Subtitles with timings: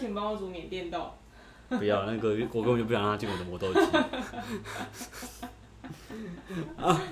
[0.00, 1.10] 请帮我煮缅甸豆。
[1.68, 3.80] 不要，那个我根本就不想让他进我的磨豆机。
[6.78, 7.02] 啊，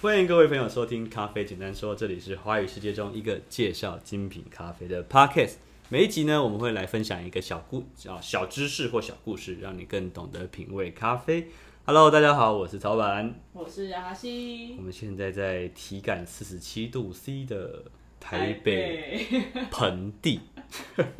[0.00, 5.56] 欢迎各位朋友收听《咖啡简单说》，这里是华语世界中一个介绍精品咖啡的 Podcast。
[5.90, 11.50] 每一集呢，我们会来分享一个小故小小知识或小故事，让你更懂得品味咖啡。
[11.84, 14.76] Hello，大家好，我是曹板，我是阿西。
[14.78, 17.84] 我们现在在体感四十七度 C 的
[18.20, 19.26] 台北
[19.72, 20.40] 盆地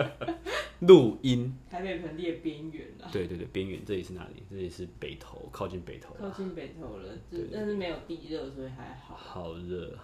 [0.80, 1.52] 录音。
[1.68, 3.08] 台北盆地的边缘啊。
[3.10, 3.84] 对对对，边缘。
[3.84, 4.42] 这里是哪里？
[4.48, 6.14] 这里是北投，靠近北投。
[6.14, 9.16] 靠近北投了，对，但是没有地热，所以还好。
[9.16, 9.98] 好热。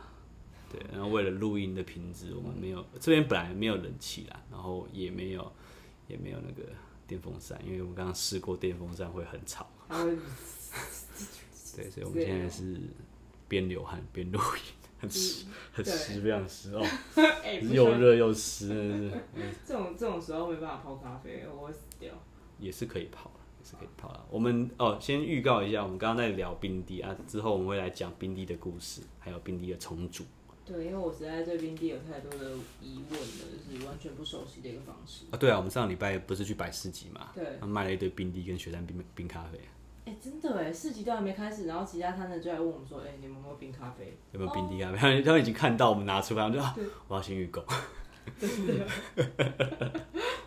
[0.72, 5.52] 对，然后为了录音的品质，我们没有这边本来没有冷气啦，然后也没有
[6.08, 6.69] 也没有那个
[7.06, 9.70] 电风扇，因为我们刚刚试过电风扇会很吵。
[11.77, 12.80] 对，所以我们现在是
[13.47, 16.82] 边流汗边录音，很湿，很湿，非常湿哦，
[17.73, 19.10] 又热又湿。
[19.66, 22.12] 这种这种时候没办法泡咖啡，我会死掉。
[22.59, 24.24] 也是可以泡，也是可以泡的。
[24.30, 30.24] 我们哦，先预告一下，我们刚刚在聊冰滴啊，之后我们会来讲冰滴的故事，还有冰滴的重组。
[30.64, 33.27] 对，因为我实在对冰滴有太多的疑问了，
[33.70, 35.27] 就是完全不熟悉的一个方式。
[35.30, 37.30] 啊，对啊，我们上个礼拜不是去百事集嘛？
[37.34, 39.61] 对，他卖了一堆冰滴跟雪山冰冰咖啡。
[40.06, 44.16] 哎、欸，真的哎，市集都还没开始，然后其他摊子就来问我们说：“哎、欸，你们有没有冰咖啡？
[44.32, 46.74] 有没有冰滴咖啡？”他们他们已经看到我们拿出来，我们就说
[47.08, 47.62] ：“我要先预购。
[48.38, 48.86] ”真的，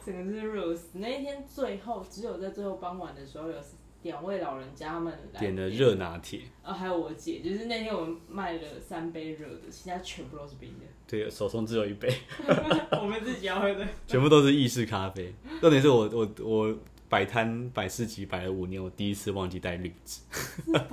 [0.05, 0.81] 整个是 rose。
[0.93, 3.55] 那一天最后只有在最后傍晚的时候有。
[4.01, 10.85] 两位老人家他们来点了热拿铁，啊，还有我姐，就是那天我们卖了三杯热的，其他全部都是冰的。
[11.05, 12.09] 对，手中只有一杯，
[12.97, 15.33] 我们自己要喝的， 全部都是意式咖啡。
[15.59, 16.77] 重点是我我我
[17.09, 20.21] 摆摊摆市集摆了五年，我第一次忘记带滤纸。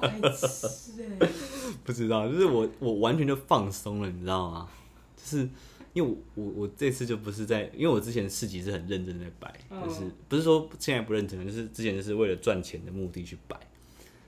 [0.00, 1.28] 白痴欸，
[1.84, 4.68] 不知道，就是我我完全就放松了，你知道吗？
[5.16, 5.48] 就是。
[5.96, 13.58] 因为我我我这次就不是在，因为我之前市集是很认真的在摆，就、嗯、是不是说现在不认真，就是之前就是为了赚钱的目的去摆。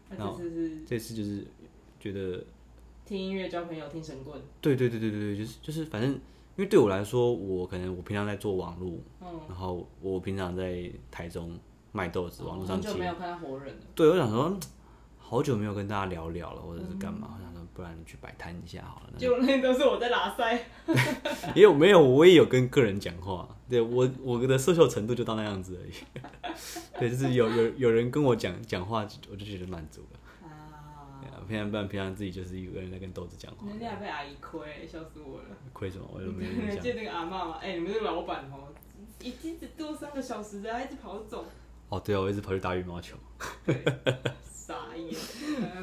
[0.09, 0.41] 然后
[0.87, 1.47] 这次就是
[2.01, 2.43] 觉得
[3.05, 4.41] 听音乐交朋友听神棍。
[4.63, 6.21] 对对对对对对，就是就是反正，因
[6.57, 11.55] 为对我来说，我可能我平常在做网络，嗯，然后我平常在台中
[11.93, 12.89] 卖豆子，网络上接。
[12.89, 13.81] 很久没有看到活人了。
[13.95, 14.59] 对，我想说，
[15.19, 17.37] 好久没有跟大家聊聊了，或者是干嘛？
[17.41, 17.45] 嗯
[17.75, 19.13] 不然去摆摊一下好了。
[19.17, 20.53] 就那都是我在拉塞。
[21.55, 22.03] 也有没有？
[22.03, 23.49] 我也有跟客人讲话。
[23.69, 25.93] 对我我的社交程度就到那样子而已。
[26.99, 30.49] 对，就是有有有人跟我讲讲话，我就觉得满足了。
[30.49, 31.39] 啊。
[31.47, 33.69] 平常不然平常自己就是一个人在跟豆子讲话。
[33.69, 35.45] 人家还被阿姨亏，笑死我了。
[35.73, 36.05] 亏什么？
[36.13, 36.81] 我都没有印象。
[36.81, 37.59] 见那个阿嬷嘛？
[37.63, 38.75] 哎、欸，你们是老板哦，
[39.23, 41.45] 一直只多三个小时的，还一直跑走。
[41.89, 43.17] 哦，对哦，我一直跑去打羽毛球。
[44.45, 45.15] 傻眼，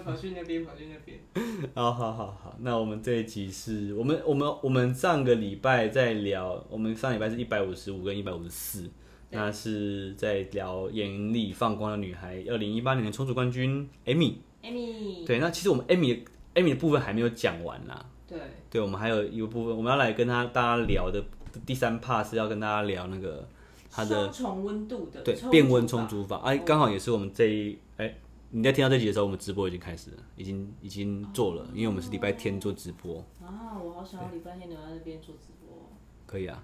[0.03, 1.19] 跑去那边，跑去那边。
[1.73, 8.89] 好好好好，那我们这一集是我们我们我们上个礼拜在聊，我们上礼拜是一百五十五跟一百五十四，
[9.31, 14.35] 那是在聊眼里放光的女孩，二零一八年的冲组冠军 Amy。
[14.61, 15.25] Amy。
[15.25, 16.23] 对，那其实我们 Amy
[16.53, 18.05] Amy 的部分还没有讲完啦。
[18.27, 18.37] 对。
[18.69, 21.23] 对，我们还有一个部分，我们要来跟他大家聊的
[21.65, 23.47] 第三 part 是要跟大家聊那个
[23.95, 28.15] 他的双重温度的对变温充足法，哎，刚好也是我们这一哎。
[28.51, 33.17] 你在听到这集的时候，我们直播已经开始了，已经已经做了，哦、因为我们是礼拜天做直播。
[33.43, 35.89] 啊，我好想要礼拜天留在那边做直播。
[36.25, 36.63] 可以啊，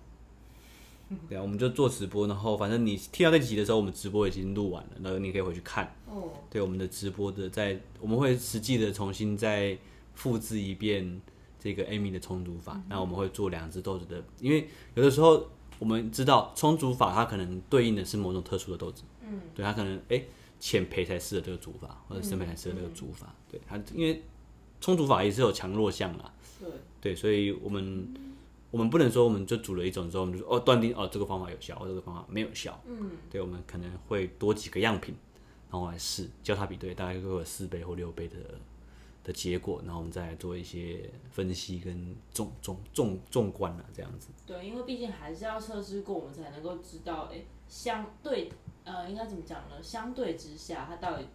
[1.28, 5.94] 对啊，我们就做直播，然后反正你听到这集的时候，我们直播已经录完了，然后你可以回去看。
[6.08, 6.30] 哦。
[6.50, 9.78] 对，我们的直播的在，我们会实际的重新再
[10.14, 11.20] 复制一遍
[11.60, 15.46] 这个 Amy 的充足法，那、嗯、我们会做两只豆子的，因为有的时候
[15.82, 19.04] 我们知道充足法它可能对应的是某种特殊的豆子。
[19.22, 19.42] 嗯。
[19.54, 20.16] 对，它可能哎。
[20.16, 20.28] 欸
[20.62, 23.26] 浅焙才适合这个煮法，或者深焙才适合这个煮法。
[23.26, 24.22] 嗯、对它，因为
[24.80, 26.32] 充足法也是有强弱项啦。
[26.60, 26.70] 对
[27.02, 28.34] 对，所以我们、嗯、
[28.70, 32.80] 我们不能说我们就煮了一种之后，我们就说哦断定哦这个方法有效，或这个方法没有效。
[32.86, 35.16] 嗯，对，我们可能会多几个样品，
[35.72, 38.36] 然后来试交叉比对，大概会有四倍或六倍的
[39.24, 44.30] 的结果，然后我们再来做一些分析跟纵纵纵纵观啊这样子。
[44.46, 48.52] 对，因为毕竟还是要测试过，我们才能够知道，哎、欸，相对。
[48.84, 49.76] 呃，应该怎么讲呢？
[49.80, 51.28] 相对之下，它到底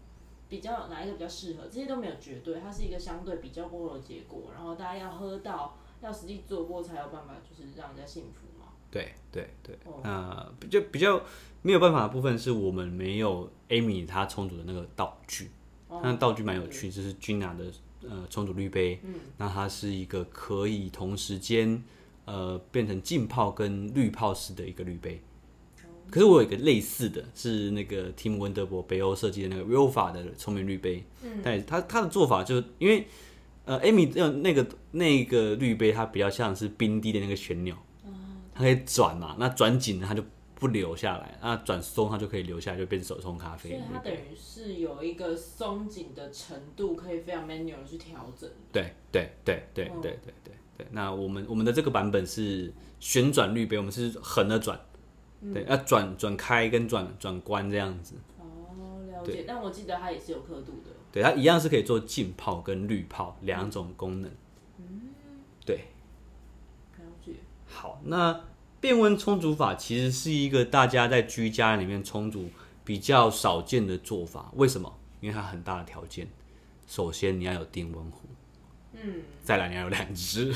[0.48, 1.62] 比较哪一个比较适合？
[1.70, 4.50] 这些都没有绝对，它是一个相对比较过的结果。
[4.52, 8.72] 然后大家要喝到，要实际做过才有办法，就是让人家信服嘛。
[8.90, 9.78] 对对对。
[10.02, 11.22] 那、呃、比较比较
[11.62, 15.48] 没有办法的部分是我们没有 Amy 她充足的那个道具。
[15.88, 17.72] 哦、那道具蛮有趣，就是 Gina 的
[18.02, 19.00] 呃冲煮滤杯。
[19.04, 19.14] 嗯。
[19.38, 21.82] 那它是一个可以同时间
[22.24, 25.20] 呃变成浸泡跟滤泡式的一个滤杯。
[26.08, 33.08] 可是我有一个类似的是那个 Tim Wendelboe 北欧设计的那个 Rofa 的聪明滤杯，嗯，但它它的做法就是因为
[33.64, 37.74] 呃 Amy 用那个那个滤杯它比较像是冰滴的那个旋钮，
[38.54, 40.22] 它可以转嘛，那转紧了它就
[40.58, 43.68] 不留下来，那转松它就可以留下来，就变手冲咖啡。
[43.68, 48.48] 所以它等于是有一个松紧的程度，可以非常 manual 去调整。
[48.72, 50.86] 对对对对对对对对。
[50.90, 54.80] 那我们我们的这个版本是旋转滤杯，我们是横的转，
[55.52, 58.14] 对，要转转开跟转转关这样子。
[58.38, 59.44] 哦，了解。
[59.46, 60.90] 但我记得它也是有刻度的。
[61.12, 64.30] 对，它一样是可以做浸泡跟滤泡两种功能。
[64.78, 65.12] 嗯，
[65.66, 65.76] 对。
[66.96, 67.32] 了解。
[67.66, 68.40] 好，那。
[68.86, 72.48] 变温充足法其实是一个大家在居家里面充足
[72.84, 74.52] 比较少见的做法。
[74.54, 74.96] 为什么？
[75.20, 76.28] 因为它很大的条件。
[76.86, 78.28] 首先你要有定温壶，
[78.92, 80.54] 嗯，再来你要有两只。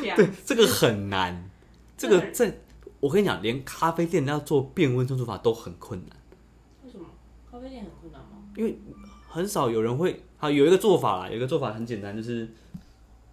[0.00, 1.50] 两对，这个很难。
[1.98, 2.50] 这个在，
[3.00, 6.16] 我跟你讲，连咖啡店要做变温充足法都很困难。
[6.82, 7.04] 为什么？
[7.50, 8.38] 咖啡店很困难吗？
[8.56, 8.78] 因为
[9.28, 10.22] 很少有人会。
[10.38, 12.48] 好，有一个做法啦，有一个做法很简单，就是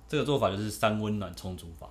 [0.10, 1.88] 这个做法就是三温暖充足法。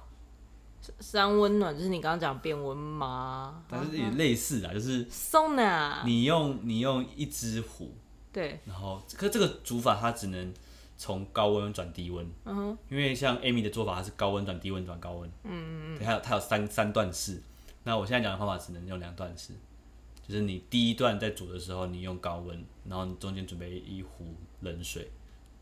[1.01, 3.65] 三温暖就是你刚刚讲变温吗？
[3.69, 6.03] 但是也类似啊，就是松呢。
[6.05, 7.95] 你用你用一只壶，
[8.33, 10.53] 对，然后可这个煮法它只能
[10.97, 17.43] 从高温转低温，嗯哼，因为像 Amy 的做法它是高温转低温转高温，嗯嗯嗯，它有它有三三段式，
[17.85, 19.53] 那我现在讲的方法只能用两段式，
[20.27, 25.11] 就是你第一段在煮的时候你用高温，然后你中间准备一壶冷水。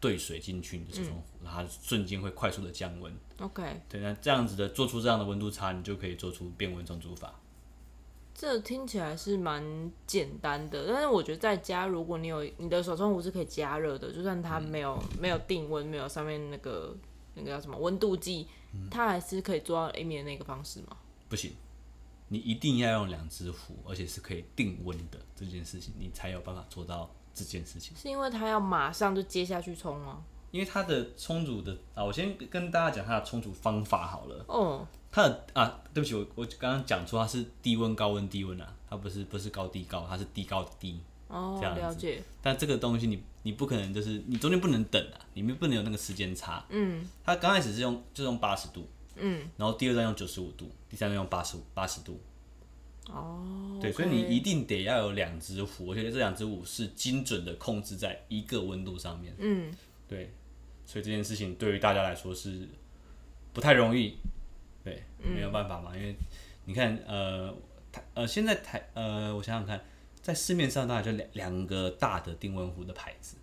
[0.05, 3.11] 兑水进去，你就冲壶，然后它瞬间会快速的降温。
[3.39, 7.41] OK，对，那这样子的做出这样的温度差，你就可以做出变温冲煮法。
[8.35, 16.95] 这听起来是蛮简单的，但是我觉得在家，如果你有你的手冲壶是可以加热的，就算它没有、嗯、没有定温，没有上面那个
[17.33, 20.99] 那个叫什么温度计，嗯、它还是可以做到 Amy 的那个方式吗？
[21.31, 21.53] 不行，
[22.29, 27.11] 你一定要用两只壶，而且是可以定温的这件事情，你才有办法做到。
[27.35, 30.23] 这件事情是因为他要马上就接下去冲吗？
[30.51, 34.45] 因为它的冲煮的啊，我先跟大家讲它的冲煮方法好了。
[34.47, 41.01] 哦，它的啊，对不起，我我刚刚讲错，它是低温高温低温啊，它不是不是高低高，它是低高低。
[41.27, 41.81] 哦，这样子。
[41.81, 42.23] 了解。
[42.41, 46.65] 但这个东西你你不可能就是你中间不能等啊，你们不能有那个时间差。
[46.69, 47.05] 嗯。
[47.25, 52.21] 它刚开始是用就是用八十度，嗯，然后第二段用九十五度，第三段用八十五八十度。
[53.11, 59.35] 哦，对，所以你一定得要有两只壶，而且这两只壶是精准的控制在一个温度上面。
[59.39, 59.73] 嗯，
[60.09, 60.33] 对，
[60.87, 62.67] 所以这件事情对于大家来说是
[63.53, 64.17] 不太容易，
[64.83, 66.17] 对，没有办法嘛，嗯、因为
[66.65, 67.55] 你看，呃，
[67.93, 69.85] 台呃，现在台呃，我想想看，
[70.23, 73.37] 在市面上大概就两两个大的定温壶的牌子，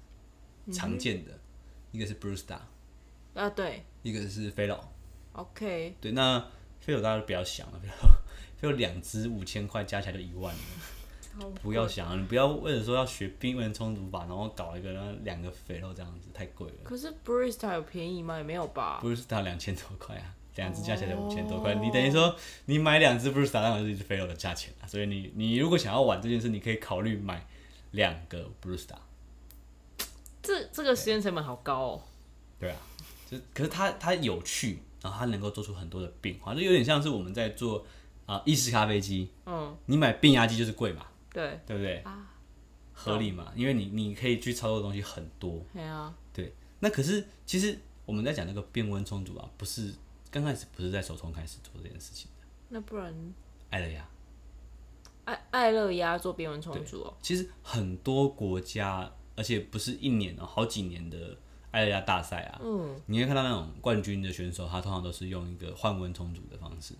[0.65, 1.31] 嗯、常见的，
[1.91, 2.59] 一个是 Brewstar，
[3.35, 6.39] 啊对，一个是 Fellow，OK，对，那
[6.83, 7.79] Fellow 大家都不要想了，
[8.61, 10.59] 就两只五千块，加起来就一万了。
[11.63, 14.91] 不要想，你不要为了说要学冰温冲煮法，然后搞一个
[15.23, 16.75] 两个肥肉这样子，太贵了。
[16.83, 18.37] 可是 Brewstar 有便宜吗？
[18.37, 18.99] 也没有吧。
[19.01, 21.73] Brewstar 两千多块啊，两只加起来五千多块。
[21.73, 21.81] Oh.
[21.81, 22.35] 你等于说
[22.65, 24.85] 你买两只 Brewstar，那就是一只肥肉的价钱啊。
[24.85, 27.47] 所以你你如果想要玩这件事，你可以考虑买
[27.91, 28.97] 两个 Brewstar。
[30.43, 32.01] 这这个时间成本好高哦。
[32.59, 32.77] 对啊，
[33.29, 37.87] 就可是它它有趣，然后它能够做出很多的变化，就有点像是我们在做。
[38.31, 41.97] 啊，意式咖啡机，嗯，你买变压机就是贵嘛，对，对不对？
[41.97, 42.31] 啊，
[42.93, 46.55] 合理嘛，因为你你可以去操作的东西很多，对啊，对。
[46.79, 49.93] 那可是其实我们在讲那个变温充足啊，不是
[50.29, 53.13] 刚开始不是在手冲开始做这件事情的，那不然
[53.69, 54.07] 爱乐压，
[55.25, 57.13] 爱爱乐压做变温充足哦。
[57.21, 61.37] 其实很多国家，而且不是一年哦，好几年的
[61.71, 66.93] 爱乐压大赛啊，嗯，你会看到那种冠军的选手，他通常都是用一个换温充足的方式。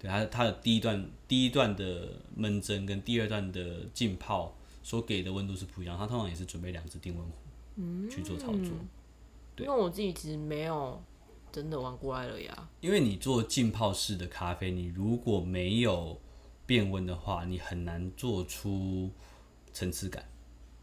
[0.00, 8.56] 它它的第一段第一段的闷蒸跟第二段的浸泡所给的温度是不一样，它通常也是准备两只定温壶去做操作。
[8.56, 8.88] 嗯、
[9.56, 11.02] 对，因为我自己其实没有
[11.50, 12.68] 真的玩过爱乐呀。
[12.80, 16.20] 因为你做浸泡式的咖啡，你如果没有
[16.66, 19.10] 变温的话，你很难做出
[19.72, 20.28] 层次感。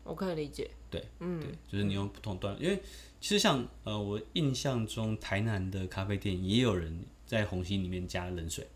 [0.04, 0.72] 我可以理解。
[0.90, 2.82] 对，嗯，对，就是你用不同段，因为
[3.20, 8.68] 其实像呃，我印象中台南的咖啡店也有人在虹吸里面加冷水。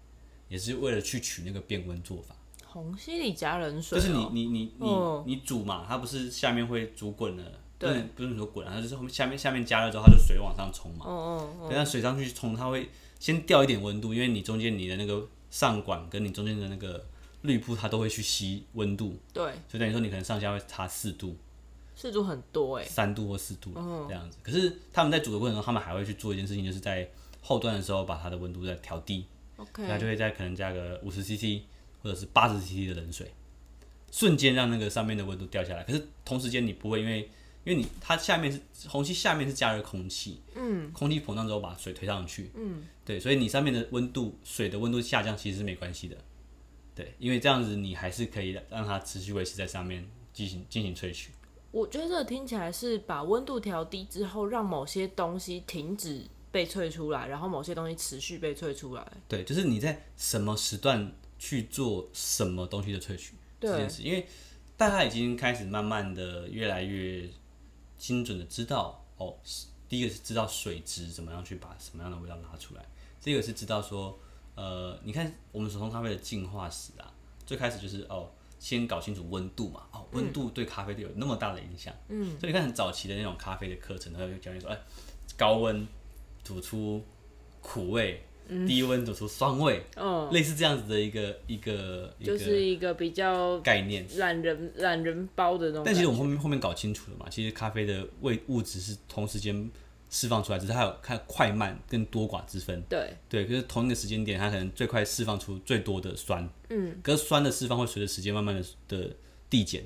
[0.47, 2.35] 也是为了去取那个变温做法。
[2.67, 7.43] 虹吸里加冷水，喔，就是你你你你你煮嘛，它不是下面会煮滚了，
[7.79, 11.05] 对，不是说滚，它就是后面下面下面加热之后，它就水往上冲嘛。
[11.07, 11.69] 嗯嗯嗯。
[11.69, 17.01] 等下水上去冲，它会先掉一点温度，因为你中间你的那个上管跟你中间的那个
[17.43, 19.17] 滤布，它都会去吸温度。
[19.31, 19.45] 对。
[19.69, 21.37] 所以等于说你可能上下会差四度。
[21.95, 22.89] 四度很多哎，欸。
[22.89, 23.71] 三度或四度
[24.09, 24.37] 这样子。
[24.43, 27.09] 可是他们在煮的过程中，他们还会去做一件事情，就是在
[27.41, 29.25] 后段的时候把它的温度再调低。
[29.57, 31.61] OK，它就会再可能加个五十 CC
[32.01, 33.31] 或者是八十 CC 的冷水，
[34.11, 35.83] 瞬间让那个上面的温度掉下来。
[35.83, 37.29] 可是同时间你不会因为
[37.63, 46.15] 因为你它下面是虹吸下面是加热空气，嗯，空气膨胀之后把水推上去，嗯，对，所以你上面的温度水的温度下降其实是没关系的，
[46.93, 51.31] 对，因为这样子你还是可以让它持续维持在上面进行进行萃取。
[51.71, 56.21] 我觉得这个听起来是把温度调低之后，让某些东西停止
[56.55, 59.05] 被萃出来，然后某些东西持续被萃出来。
[59.27, 64.25] 对，就是你在什么时段去做什么东西的萃取这件事，因为
[64.77, 67.27] 大家已经开始慢慢的越来越
[67.97, 69.35] 精准的知道哦，
[69.89, 72.85] 第一个是知道水质怎么样去把什么样的味道拉出来，
[73.21, 74.17] 第二个是知道说，
[74.55, 77.13] 呃，你看我们手冲咖啡的进化史啊，
[77.45, 78.31] 最开始就是哦。
[78.57, 84.79] 先搞清楚温度嘛，哦，温度对咖啡有那么大的影响，嗯，所以你看很早期的那种咖啡的课程，他会教你说，哎，
[85.37, 85.85] 高温
[86.45, 87.03] 煮出
[87.59, 95.85] 苦味，嗯、低温煮出酸味，哦，类似这样子的一个一个，就是一个比较概念，懒人懒人包的东西。
[95.85, 99.69] 但其实我们后面后面搞清楚了嘛，其实咖啡的味物质是同时间。
[100.07, 102.79] 释放出来，只是它有看快慢跟多寡之分。
[102.87, 106.47] 对对，可是同一个时间点，它可能最快释放出最多的酸。
[106.69, 109.13] 嗯，可是酸的释放会随着时间慢慢的的
[109.49, 109.83] 递减，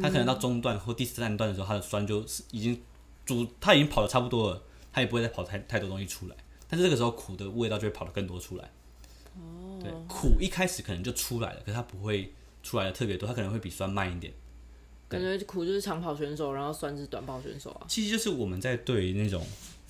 [0.00, 2.80] 它可能到中段或第三段的时候，它的酸就是已经
[3.24, 4.62] 煮，它已经跑的差不多了，
[4.94, 6.36] 它也不会再跑太太多东西出来。
[6.68, 8.70] 但是这个时候苦的味道就会跑得更多出来。
[9.36, 12.32] 哦，对，苦一开始可能就出来了，可是它不会
[12.62, 14.32] 出来的特别多，它可能会比酸慢一点。
[15.08, 17.86] 感觉苦就是长跑选手，然后酸是短跑选手啊。
[17.88, 19.44] 其实就是我们在对于那种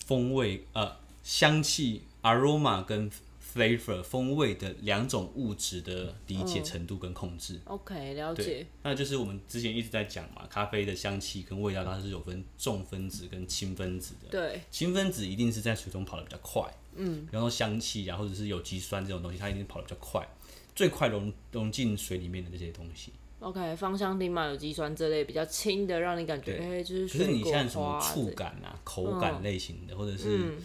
[0.06, 3.10] 风味呃香气 aroma 跟
[3.54, 7.54] flavor 风味的两种物质的理解程度跟控制。
[7.54, 8.66] 嗯、OK，了解。
[8.82, 14.28] 那就是我们之前一直在讲嘛，咖啡的香气跟味道它是有分重分子跟轻分子的。
[14.30, 16.62] 对，轻分子一定是在水中跑得比较快。
[16.96, 20.26] 嗯，比方说香气啊，或者是有机酸这种东西，它一定跑得比较快，
[20.74, 23.12] 最快融融进水里面的这些东西。
[23.40, 27.32] OK，芳香烃嘛，有机酸这类比较轻的，让你感觉哎、欸，就是水果花。
[27.32, 30.56] 可是你像什么触感啊、口感类型的，嗯、或者是、嗯、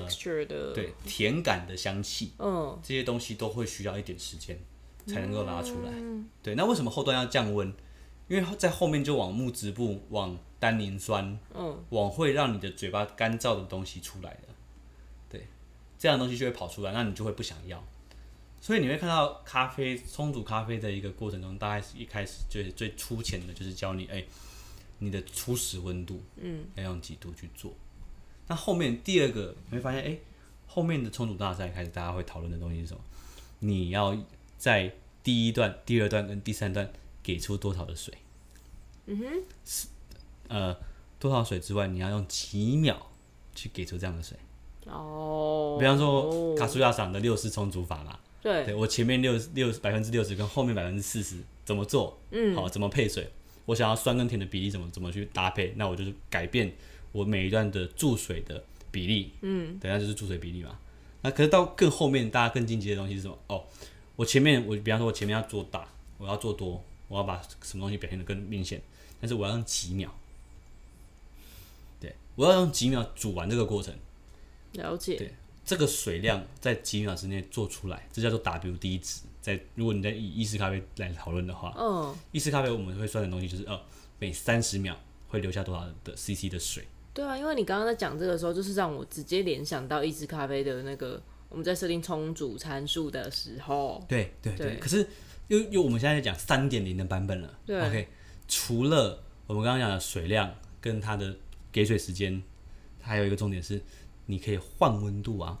[0.00, 4.58] texture 的、呃，对，甜感的香气，嗯，这些东西都会需要一点时间
[5.06, 5.90] 才能够拉出来。
[5.94, 7.72] 嗯、对，那为什么后端要降温？
[8.28, 14.54] 因为在后面就往木质部、往单宁酸，嗯，往会让你的嘴巴干燥的东西出来了。
[15.28, 15.46] 对，
[15.98, 17.82] 这样的东西就会跑出来，那你就会不想要。
[18.60, 24.28] 所以你会看到咖啡冲煮咖啡的一个过程中，大概是一开始就是最粗浅的，就是教你哎、欸，
[25.00, 27.74] 你的初始温度，嗯，要用几度去做。
[28.52, 30.20] 那后面第二个你会发现，哎、欸，
[30.66, 33.00] 后面的冲煮大赛开始，大家会讨论的东西是什么？
[33.60, 34.14] 你要
[34.58, 34.92] 在
[35.22, 36.92] 第一段、第二段跟第三段
[37.22, 38.12] 给出多少的水？
[39.06, 39.24] 嗯哼，
[39.64, 39.86] 是
[40.48, 40.76] 呃
[41.18, 43.10] 多少水之外，你要用几秒
[43.54, 44.36] 去给出这样的水？
[44.84, 48.18] 哦，比方说卡苏亚赏的六式冲煮法嘛。
[48.42, 52.20] 对，对我前面六六百分之六十跟后面百分之四十怎么做？
[52.32, 53.30] 嗯，好，怎么配水？
[53.64, 55.72] 我想要酸跟甜的比例怎么怎么去搭配？
[55.76, 56.70] 那我就是改变
[57.12, 59.32] 我每一段的注水的比例。
[59.42, 60.78] 嗯，等下就是注水比例嘛。
[61.22, 63.38] 那可是到更后面，大家更进阶的东西是什么？
[63.46, 63.64] 哦，
[64.16, 65.86] 我前面我比方说，我前面要做大，
[66.18, 68.82] 我要做多，我要把什么东西表现的更明显，
[69.20, 70.12] 但是我要用几秒？
[72.00, 73.94] 对，我要用几秒煮完这个过程。
[74.72, 75.16] 了解。
[75.16, 75.34] 对。
[75.64, 79.20] 这个水量在几秒之内做出来，这叫做 WD 值。
[79.40, 83.80] 在如果你在以意式咖啡来讨论的话，嗯，意式咖啡我们会算的东西就是，呃，
[84.18, 86.84] 每三十秒会留下多少的 CC 的水。
[87.14, 94.04] 对啊，因为你刚刚在讲这个时候，就是让我直接联想到意式咖啡的那个我们在设定冲煮参数的时候。
[94.08, 94.66] 对对对。
[94.72, 95.06] 对可是
[95.48, 97.58] 又又我们现在在讲三点零的版本了。
[97.66, 97.80] 对。
[97.80, 98.08] OK，
[98.48, 101.36] 除了我们刚刚讲的水量跟它的
[101.70, 102.42] 给水时间，
[103.00, 103.80] 还有一个重点是。
[104.26, 105.58] 你可以换温度啊，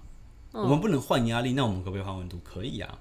[0.52, 2.40] 哦、我们不能换压力，那我们可不可以换温度？
[2.44, 2.98] 可以啊，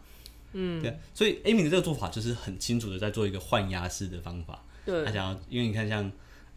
[0.54, 4.66] 嗯，对，所以 Amy 的这个做法就是很清楚的在做一个换压式的方法。
[4.84, 6.12] 对，他想要，因为你看像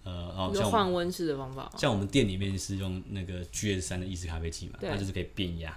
[0.04, 5.76] 呃，然后像换温室的方法，像我们店里面是用那个 GS 三的意式咖啡机嘛，它就是可以变压。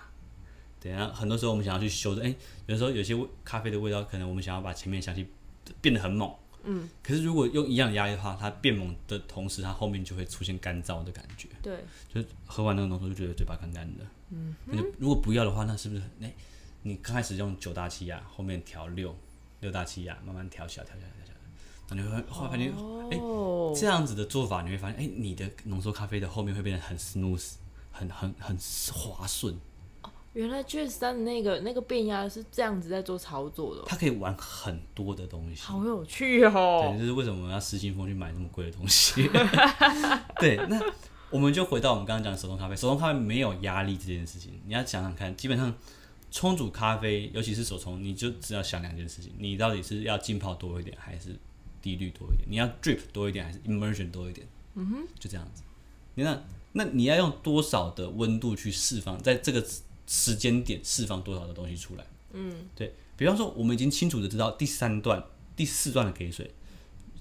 [0.79, 2.35] 对啊，很多时候我们想要去修正，哎、欸，
[2.67, 5.27] 有的时候有些咖啡的味道，可能我们想要把前面香气
[5.81, 6.31] 变得很猛。
[6.63, 11.47] 嗯，可是如果用一样的压力的话，它变猛的同时，它后面就会出现干燥的感觉。
[11.61, 11.77] 对，
[12.13, 14.05] 就喝完那个浓缩就觉得嘴巴干干的。
[14.29, 16.35] 嗯那就如果不要的话，那是不是哎、欸，
[16.83, 19.15] 你刚开始用九大气压，后面调六
[19.61, 21.36] 六大气压，慢慢调小，调小，调小，那
[21.91, 22.71] 你会发现，
[23.11, 27.53] 哎、哦欸，这样子的做法你会发现，哎、欸，你的浓缩咖啡的后面会变得很 smooth，
[27.91, 28.57] 很很很
[28.93, 29.57] 滑顺。
[30.33, 36.91] 原来 GS 三的那个那个变压是这样子在做操作的，它可以玩很多的东西，好有趣哦！
[36.91, 39.27] 对，就是为什么我们要失心疯去买那么贵的东西？
[40.39, 40.79] 对，那
[41.31, 45.73] 我们就回到我们刚刚讲的手冲咖啡，手冲咖啡没有压力这件事情，你要想想看，基本上
[46.29, 51.35] 冲煮咖啡，尤其是手冲，你就只要想两件事情：你到底是要浸泡多一点，还是
[51.95, 52.47] 滴滤多一点？
[52.49, 54.47] 你要 drip 多一点，还是 immersion 多一点？
[54.75, 55.63] 嗯哼，就这样子。
[56.15, 59.65] 你看，那你要用多少的温度去释放，在这个。
[60.09, 62.05] 时间点释放多少的东西出来？
[62.31, 65.21] 嗯，对，比方说，我们已经清楚的知道第三段、
[65.53, 66.49] 第四段的给水，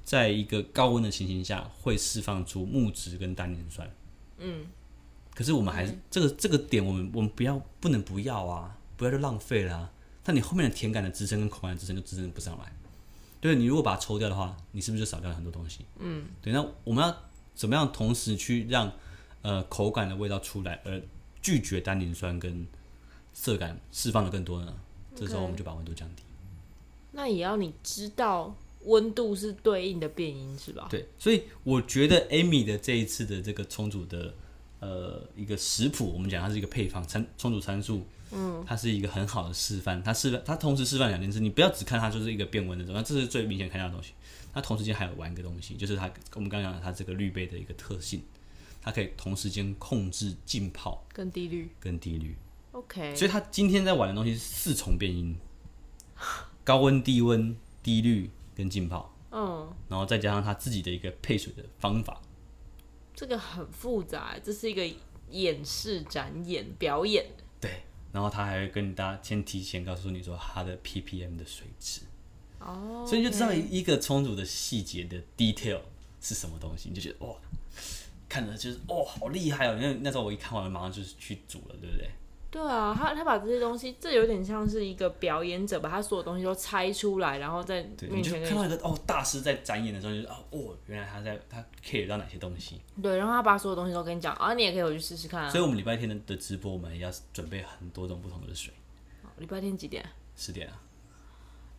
[0.04, 3.90] 在一个高温的情形下会释放出木质跟单宁酸。
[4.38, 4.66] 嗯。
[5.34, 9.92] 可是我们还是、嗯、这个这个点，我们我们不要不能不要啊，不要就浪费了啊。
[10.22, 12.72] 但你后面的甜感的支撑跟口感的支撑就支撑不上来。
[13.46, 15.84] 对，你如果把它抽掉的话，你是不是就少掉了很多东西？
[16.00, 16.26] 嗯。
[16.42, 17.16] 对，那我们要
[17.54, 18.92] 怎么样同时去让
[19.42, 21.00] 呃口感的味道出来，而
[21.40, 22.66] 拒绝单宁酸跟
[23.32, 24.74] 涩感释放的更多呢
[25.14, 26.22] 这时候我们就把温度降低。
[27.12, 28.52] 那也要你知道
[28.84, 30.88] 温度是对应的变音是吧？
[30.90, 34.34] 对，所以我觉得 Amy 的这一次的这个充足的
[34.80, 38.04] 呃一个食谱，我们讲它是一个配方参充足参数。
[38.36, 40.02] 嗯，它是一个很好的示范。
[40.02, 41.40] 它示范，它同时示范两件事。
[41.40, 44.12] 你不要只看它就是一个变温的东西，这是最明显看到的东西。
[44.52, 48.22] 它同时间还有玩一个东西，就是它我们刚刚讲的它这个滤杯的一个特性，
[48.80, 52.36] 它可以同时间控制浸泡跟低滤跟低滤。
[52.72, 55.36] OK，所以它今天在玩的东西是四重变音：
[56.64, 59.14] 高温、低温、低滤跟浸泡。
[59.30, 62.22] 嗯，然后再加上它自己的一个配水的方法。
[63.14, 64.86] 这个很复杂，这是一个
[65.30, 67.26] 演示、展演、表演。
[67.60, 67.82] 对。
[68.16, 72.00] 然后他还会跟大家先提前告诉你说他的 ppm 的水质，
[72.60, 75.80] 哦，所以你就知道一个充足的细节的 detail
[76.22, 77.36] 是什么东西，你就觉得哇，
[78.26, 79.76] 看着就是哦，好厉害哦！
[79.78, 82.10] 因为那时候我一看完，马上就是去煮了，对不对？
[82.48, 92.80] 对啊，他他把这些东西，这有点像是一个表演者把他所有东西都拆出来，然后在面前看到一个哦，大师在展演的时候，就是哦，原来他在他 care 到哪些东西。
[93.02, 95.50] 对，然后他把所有东西都跟你讲，啊，你也可以回去试试看啊。
[95.50, 98.72] 所以我们礼拜天的的直播，我们也要准备很多种不同的水。
[99.36, 100.02] 礼拜天几点？
[100.34, 100.80] 十点啊。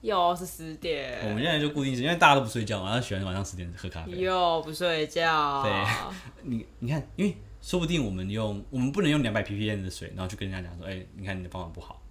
[0.02, 1.22] 又是十点。
[1.24, 4.12] 我们现在就固定时间，因为大家都不睡觉嘛，他喜欢晚上十点喝咖啡。
[4.12, 5.64] 又不睡觉。
[5.64, 5.86] 对，
[6.44, 7.36] 你你看，因为。
[7.68, 12.02] 说不定我们用我们不能用两百 ppm 的水，然后去跟人家讲说，哎、欸，你看你的方法不好，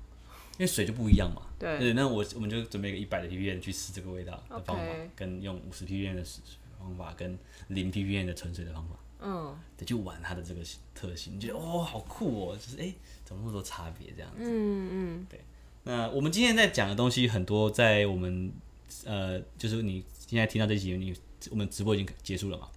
[0.58, 1.40] 因为水就不一样嘛。
[1.58, 1.78] 对。
[1.78, 5.08] 对，那我我们就准备一个一百的 ppm 去试这个味道的方法，Okay.
[5.16, 6.22] 跟用五十 ppm 的
[6.78, 8.96] 方法，跟零 ppm 的纯水的方法。
[9.22, 9.58] 嗯。
[9.78, 10.60] 对，就玩它的这个
[10.94, 14.36] 特性，你觉得哦，好酷哦，就是哎、欸，怎么那么多差别这样子？
[14.40, 15.26] 嗯嗯。
[15.30, 15.40] 对。
[15.84, 18.52] 那我们今天在讲的东西很多，在我们
[19.06, 21.16] 呃，就是你现在听到这集，你
[21.50, 22.68] 我们直播已经结束了嘛？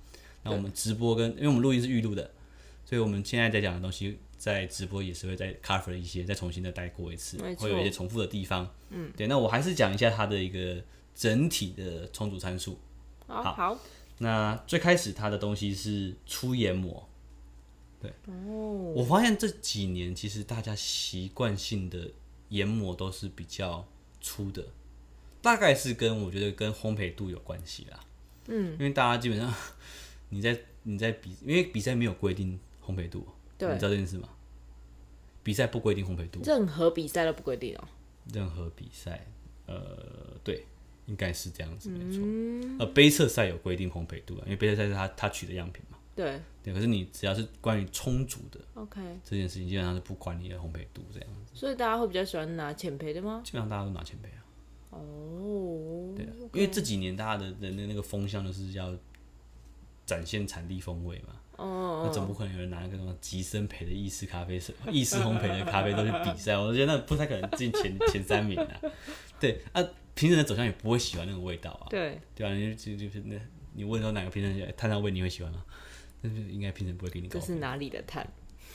[0.44, 2.32] 那我们直播跟因为我们录音是预录的。
[2.90, 8.68] 所以我们现在在讲的东西，在直播也是会再 cover 一些，再重新的带过一次，会有一些重复的地方。
[8.90, 9.28] 嗯，对。
[9.28, 10.82] 那我还是讲一下它的一个
[11.14, 12.80] 整体的充足参数。
[13.28, 13.80] 好，好。
[14.18, 17.08] 那最开始它的东西是粗研磨。
[18.02, 18.10] 对。
[18.26, 18.92] 哦。
[18.96, 22.10] 我发现这几年其实大家习惯性的
[22.48, 23.88] 研磨都是比较
[24.20, 24.66] 粗的，
[25.44, 28.00] 大概是跟我觉得跟烘焙度有关系啦。
[28.48, 28.72] 嗯。
[28.72, 29.54] 因为大家基本上
[30.30, 32.60] 你在你在比，因为比赛没有规定。
[32.90, 34.30] 烘焙度，对，你知道这件事吗？
[35.44, 37.88] 比赛不规定烘焙度，任何比赛都不规定哦。
[38.34, 39.26] 任何比赛，
[39.66, 40.66] 呃，对，
[41.06, 42.22] 应该是这样子，没错。
[42.24, 45.98] 嗯、呃，杯测赛有规定烘焙度啊，因为杯测赛是他他取的样品嘛。
[46.16, 46.74] 对，对。
[46.74, 51.56] 可是你只要是关于充足的，OK，这件事情基本上是不管你的烘焙度这样子。
[51.56, 53.42] 所以大家会比较喜欢拿浅焙的吗？
[53.44, 54.44] 基本上大家都拿浅焙啊。
[54.92, 58.94] 哦，对啊因为这几年大家的的那那个风向就是要
[60.06, 61.36] 展现产地风味嘛。
[61.60, 64.56] 哦，那总不可能有人拿一个什么极深焙的意式咖啡、
[64.90, 68.68] 意式烘焙的咖啡都去比赛，我觉得那不太可能进前前三名啊。
[69.40, 69.84] 对啊，
[70.16, 71.88] 评审的走向也不会喜欢那个味道啊。
[71.90, 73.36] 对，对啊，你就就是那，
[73.74, 75.64] 你问说哪个评审碳酸味你会喜欢吗？
[76.22, 77.38] 那就应该评审不会给你高。
[77.38, 78.26] 这是哪里的碳？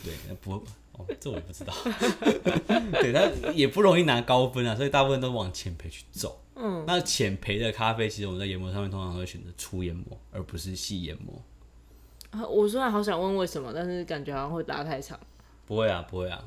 [0.03, 0.53] 对，那不
[0.93, 1.73] 哦，这我也不知道。
[3.01, 6.43] 对，他也不容易拿高分啊，所以大部分都往浅焙去走。
[6.55, 11.43] 嗯，那浅培的咖啡，其实我们在研磨上面通常会选择粗研磨，而不是细研磨。
[12.49, 15.19] 我虽然好想问为什么，但是感觉好像会拉太长。
[15.67, 16.43] 不会啊，不会啊。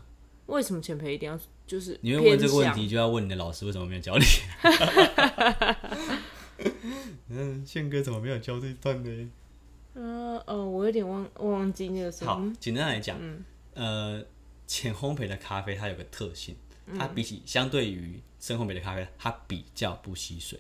[0.48, 1.98] 为什么浅焙一定要就是？
[2.02, 4.26] 你会问这个问题，就要问你的老师为什么没有教你。
[7.30, 9.30] 嗯，宪哥怎么没有教这一段呢？
[9.96, 12.32] 嗯呃，我有点忘忘记那个什么。
[12.32, 14.24] 好，简单来讲，嗯、呃，
[14.66, 16.56] 浅烘焙的咖啡它有个特性，
[16.98, 20.60] 它比起相对于深烘焙的咖啡，它比较不吸水。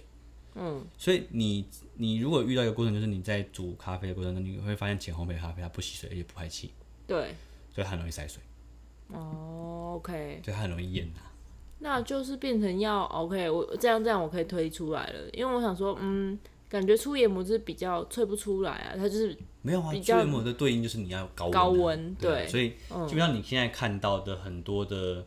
[0.59, 1.63] 嗯，所以你
[1.97, 6.71] 你如果遇到一个过程，就是你在煮咖啡的过程中，你会发现浅烘焙咖啡它不吸水，而且不排气，
[7.05, 7.35] 对，
[7.71, 8.41] 所以很容易塞水。
[9.09, 11.29] 哦，OK，对，它很容易淹啊。
[11.79, 22.69] 那就是变成要 OK，我这样这样我可以推出来了，因为我想说，嗯，感觉粗研磨是比较萃不出来啊，它就是没有啊，粗研磨的对应就是你要高温，高温，对，对，所以
[23.07, 25.23] 基本上你现在看到的很多的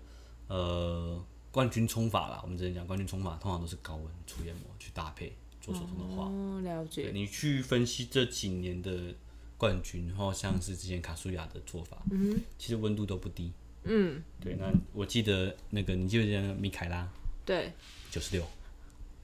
[0.48, 1.24] 呃。
[1.52, 7.10] 冠军冲法啦，我们之前讲冠军冲法，通常都是高温粗研磨去搭配做手中的话，哦，了解。
[7.12, 9.14] 你去分析这几年的
[9.58, 14.56] 冠军，然后像是之前卡苏亚的做法，嗯，其实温度都不低，嗯，对。
[14.60, 17.08] 那我记得那个，你记不记得米凯拉？
[17.44, 17.72] 对，
[18.10, 18.46] 九十六。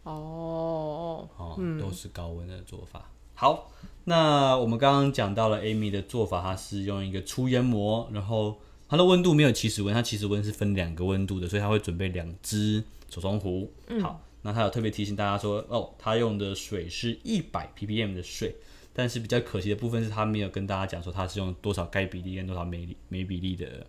[0.03, 3.11] 哦哦，都是高温的做法。
[3.35, 3.71] 好，
[4.05, 13.73] 那我们刚刚讲到了 Amy 的做法，它是用一个粗研磨，然后它的温度没有起始温，它起始温是分两个温度的，所以它会准备两只手冲壶。
[13.89, 18.55] 嗯、好，那它有特别提醒大家说，哦，它用的水是一百 ppm 的水，
[18.93, 23.87] 但是比较可惜的部分是它没有跟大家讲说它是用多少钙比例跟多少镁镁比例的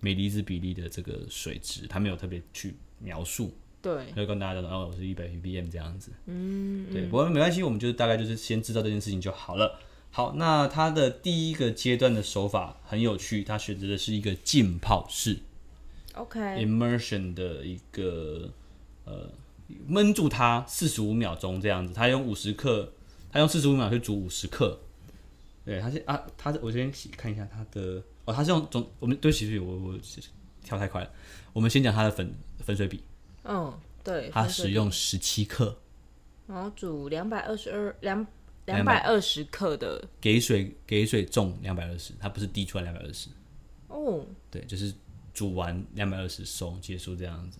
[0.00, 3.52] 镁离子比例的这个水质，它没有特别去描述。
[3.80, 6.10] 对，就跟大家讲，哦，我是一百 ppm 这样子。
[6.26, 9.78] 嗯，对，不过没关系，我们就是大概就是先知道这件事情就好了。
[10.10, 15.38] 好，那它的第一个阶段的手法很有趣，它选择的是一个浸泡式
[16.14, 18.50] ，OK，immersion 的一个
[19.04, 19.30] 呃
[19.86, 21.94] 闷住它四十五秒钟这样子。
[21.94, 22.92] 它用五十克，
[23.30, 24.80] 它用四十五秒去煮五十克。
[25.64, 29.98] 对，它是啊，它我先看一下它的哦，它是用总我们对不起，我我
[30.64, 31.10] 跳太快了，
[31.52, 33.02] 我们先讲它的粉粉水比。
[33.44, 35.78] 嗯，对，它使用十七克，
[36.46, 38.26] 然后煮两百二十二两
[38.74, 43.28] 两百二十克的，给水给水重两百二十，它不是滴出来两百二十。
[43.88, 44.92] 哦，对，就是
[45.34, 47.58] 煮完两百二十收结束这样子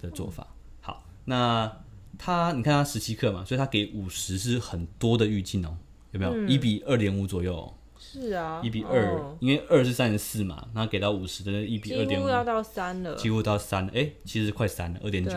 [0.00, 0.42] 的做法。
[0.42, 0.48] 哦、
[0.80, 1.80] 好，那
[2.18, 5.76] 它你看它十七克嘛，所以它给五十是很多的预计哦，
[6.12, 6.32] 有没有？
[6.46, 7.74] 一、嗯、比二点五左右。
[7.96, 15.32] 是啊，一比二、哦，因为二是三十四嘛，然后给到五十的一比二点五，几乎要到三了，几乎到三了，哎、欸，其实快三了，二点九，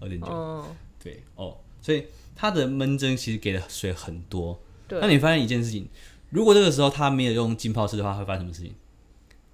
[0.00, 0.66] 二点九，
[1.02, 2.04] 对哦，所以
[2.40, 4.58] 它的闷蒸其实给的水很多。
[4.88, 5.86] 对，那你发现一件事情，
[6.30, 8.72] 如果这个时候它没有用浸泡式的话，会发生什么事情？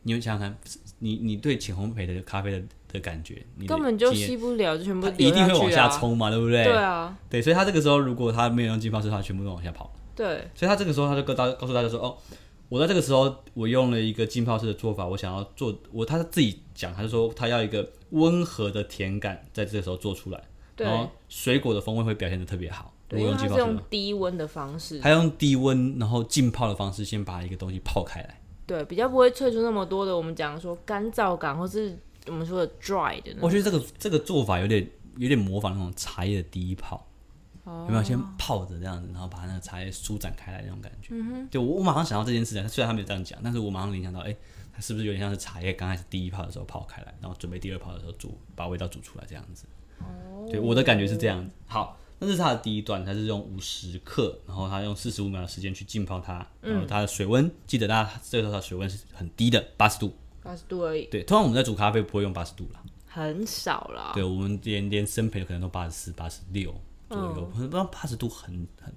[0.05, 0.57] 你会想想看，
[1.01, 6.63] 你你对浅烘焙的咖啡的的感觉，你根本就吸不了，就全部、啊、一定会往下冲嘛，对不对？
[6.63, 9.93] 对啊，对，所以它这个时候如果它没有用浸泡式的话，全部都往下跑。
[10.15, 12.17] 对，所以它这个时候他就告大告诉大家说，哦。
[12.69, 20.43] 我在这个时候，我用了一个浸泡式的做法，我想要做我他自己讲，他就说他要一个温和的甜感，在这个时候做出来，
[20.77, 22.93] 然后水果的风味会表现的特别好。
[23.09, 33.35] 对，因为他是用低温的方式，它用低温然后浸泡的方式，先把一个东西泡开来，对，比较不会萃出那么多的我们讲说干燥感，或是我们说的 dry 的。
[33.41, 37.07] 我觉得这个这个做法有点有点模仿那种茶叶的第一泡。
[37.69, 41.09] 有没有先泡着这样子，然后把那个茶叶舒展开来那种感觉？
[41.11, 44.37] 嗯哼、就我我马上想到这件事情，虽然他没有这样讲，但是我马上联想到，哎、欸，
[44.73, 49.67] 它是不是有点像是茶叶刚开始第一泡的时候泡开来，然后准备第二泡的时候煮，把味道煮出来这样子？
[50.01, 51.55] 哦，对，我的感觉是这样子。
[51.67, 61.07] 好，那是它的第一段，它是用五十克，然后它用四十五秒的时间去浸泡它，然后它的水温、嗯，记得大家这个时候它水温是很低的，八十度，八十度而已。
[61.07, 64.13] 对，通常我们在煮咖啡不会用八十度啦，很少啦。
[64.15, 66.75] 对，我们连连生培可能都八十四、八十六。
[67.09, 68.93] 左右，不知道八十度很很，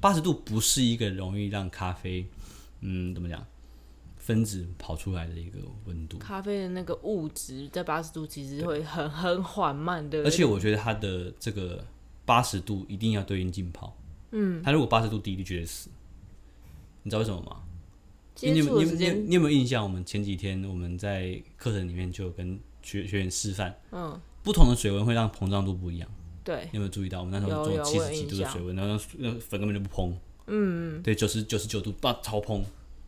[0.00, 2.26] 八十度不是一个容易让咖啡，
[2.80, 3.46] 嗯，怎么讲，
[4.20, 6.18] 分子跑出来的一个温度。
[6.18, 10.22] 咖啡的那个物质在八十度其实会很很缓慢的。
[10.22, 11.84] 而且我觉得它的这个
[12.24, 13.96] 八十度一定要对应浸泡。
[14.30, 15.90] 嗯，它如果八十度低，就绝对死。
[17.02, 17.62] 你知道为什么吗？
[18.42, 19.82] 你有你有你有你有没有印象？
[19.82, 26.08] 我们前几天我们在课程里面就跟学学员示范，嗯，不同的水温会让膨胀度不一样。
[26.44, 30.14] 对，你有没有注意到我们那时候做七十几度的水温，然后那粉根本就不膨。
[30.46, 32.62] 嗯，对，九十九十九度，爆超膨，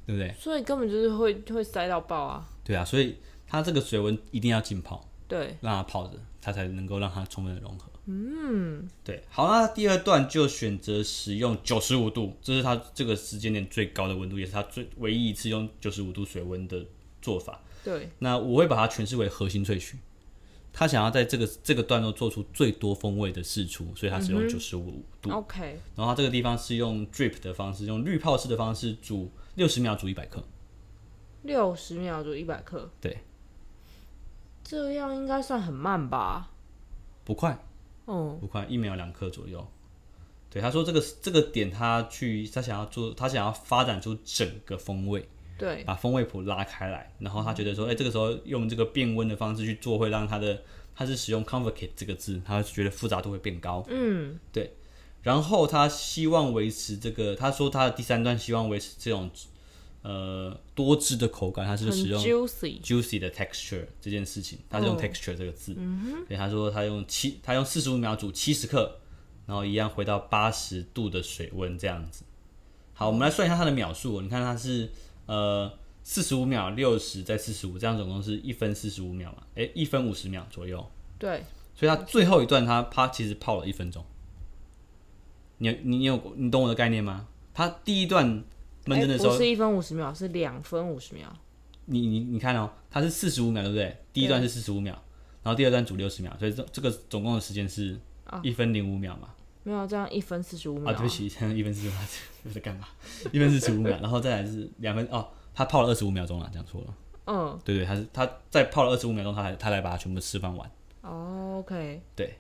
[0.07, 0.35] 对不对？
[0.39, 2.49] 所以根本就是会会塞到爆啊。
[2.65, 7.91] 对啊，所以它这个水温一定要浸泡，对，让它泡着，它才能够让它充分的融合。
[8.07, 9.23] 嗯，对。
[9.31, 16.85] 好，那第二段就选择使用九十五度，这是它这个时间点最高的温度，也是它最唯一一次用九十五度水温的
[17.21, 17.61] 做法。
[17.85, 19.97] 对，那我会把它诠释为核心萃取。
[20.73, 25.29] 他想要在这个这个段落做出最多风味的释出，所以他使用九十五度。
[25.29, 25.79] 嗯、OK。
[25.95, 30.43] 然后他这个地方是用 drip 的方式，用滤泡式的方式煮六十秒，煮一百克。
[31.43, 32.91] 六十秒煮一百克。
[33.01, 33.19] 对。
[34.63, 36.51] 这样应该算很慢吧？
[37.25, 37.59] 不快。
[38.07, 38.39] 哦。
[38.41, 39.67] 不快，一秒两克左右。
[40.49, 45.29] 对，他说这个这个点，他去他想要做，他想要发展出整个风味。
[45.59, 50.63] 对，把风味谱拉开来，然后他觉得说，哎、欸，这个时候用这个变温的方式去做，会让他的
[50.95, 53.85] 他是使用 complicate 这个字，他觉得复杂度会变高。
[53.89, 54.75] 嗯，对。
[55.23, 59.31] 然后他希望维持这个，他说他的第三段希望维持这种
[60.03, 65.75] 呃多汁的口感，他是使用 juicy juicy 的 texture 这件事情，他是用 texture 这个字。
[65.79, 66.11] 嗯哼。
[66.27, 68.99] 所以他说他用七，他用四十五秒煮七十克，
[69.47, 72.25] 然后一样回到八十度的水温这样子。
[72.93, 74.91] 好，我们来算一下它的秒数，你看它是。
[75.27, 79.45] 呃，四十五秒，六十再四十五，这样总共是一分四十五秒嘛？
[79.55, 80.85] 诶、欸，一分五十秒左右。
[81.17, 81.45] 对，
[81.77, 84.05] 所以他最后一段它它其实泡了一分钟。
[85.59, 87.27] 你你你有你懂我的概念吗？
[87.55, 88.27] 他第一段
[88.87, 91.27] 闷蒸的时候、欸、不是一分五十秒，是两分五十秒。
[91.87, 93.97] 你你你看哦，它是四十五秒，对不对？
[94.13, 94.95] 第一段是四十五秒，
[95.43, 97.99] 然后第二段煮六十秒，所以这这个总共的时间是
[98.43, 99.29] 一分零五秒嘛。
[99.65, 100.91] 没有，这样一分四十五秒。
[100.91, 102.01] 啊，对不起，这样一分四十五秒，
[102.45, 102.89] 我在干嘛？
[103.31, 106.95] 一分四十五秒，然后再来是两分哦，他泡了二十五秒钟了，讲错了。
[107.27, 110.69] 嗯，对对，他是他在泡了二十五秒钟，他来他来把它全部释放完。
[111.03, 112.03] 哦，OK。
[112.17, 112.37] 对，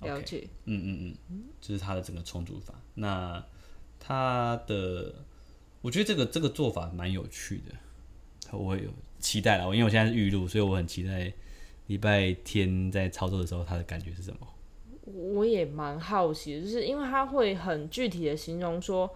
[0.00, 0.38] 了解。
[0.38, 2.74] Okay, 嗯嗯嗯，这是他的整个充足法。
[2.94, 3.44] 那
[3.98, 5.14] 他的，
[5.80, 9.64] 我觉得这个这个做法蛮有趣的，我有期待了。
[9.66, 11.32] 因为我现在是预录，所以我很期待
[11.86, 14.46] 礼拜天在操作的时候，他的感觉是什么。
[15.04, 19.08] 我也蛮好奇的，就是因为他会很具体的形容说，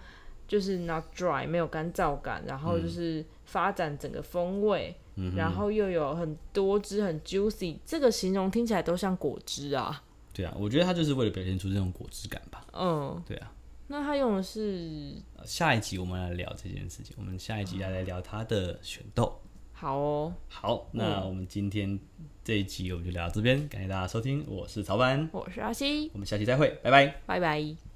[0.46, 10.04] 就是 not dry 没有干燥感，然后就是发展整个风味，嗯、然后又有很多汁很 juicy，这个形容听起来都像果汁啊。
[10.32, 12.64] 对啊，我觉得他就是为了表现出这种果汁感吧。
[12.72, 13.52] 嗯，对啊。
[13.88, 15.14] 那他用的是
[15.44, 19.40] 下一集我们来聊这件事情，我们下一集来来聊他的选豆。
[19.72, 21.98] 好哦，好，那我们今天
[22.44, 27.89] 这一集我们就聊到这边，感谢大家收听，我是曹班，我是阿西，我们下期再会，拜拜，拜拜。